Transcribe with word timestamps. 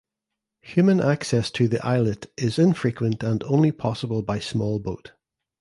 Human 0.61 0.99
access 0.99 1.51
to 1.51 1.67
the 1.67 1.77
islet 1.85 2.25
is 2.35 2.57
infrequent 2.57 3.21
and 3.21 3.43
only 3.43 3.71
possible 3.71 4.23
by 4.23 4.39
small 4.39 4.79
boat. 4.79 5.11